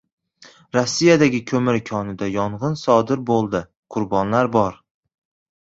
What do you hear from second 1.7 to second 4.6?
konida yong‘in sodir bo‘ldi. Qurbonlar